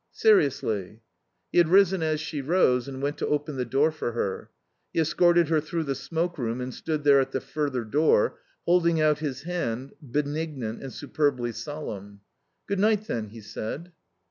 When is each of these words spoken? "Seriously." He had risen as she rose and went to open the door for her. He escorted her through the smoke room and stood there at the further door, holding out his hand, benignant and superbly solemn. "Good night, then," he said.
"Seriously." 0.13 0.99
He 1.51 1.59
had 1.59 1.69
risen 1.69 2.01
as 2.01 2.19
she 2.19 2.41
rose 2.41 2.87
and 2.87 3.03
went 3.03 3.19
to 3.19 3.27
open 3.27 3.55
the 3.57 3.65
door 3.65 3.91
for 3.91 4.13
her. 4.13 4.49
He 4.91 4.99
escorted 4.99 5.49
her 5.49 5.61
through 5.61 5.83
the 5.83 5.93
smoke 5.93 6.39
room 6.39 6.59
and 6.59 6.73
stood 6.73 7.03
there 7.03 7.19
at 7.19 7.33
the 7.33 7.39
further 7.39 7.83
door, 7.85 8.39
holding 8.65 8.99
out 8.99 9.19
his 9.19 9.43
hand, 9.43 9.93
benignant 10.01 10.81
and 10.81 10.91
superbly 10.91 11.51
solemn. 11.51 12.21
"Good 12.65 12.79
night, 12.79 13.05
then," 13.05 13.27
he 13.29 13.41
said. 13.41 13.91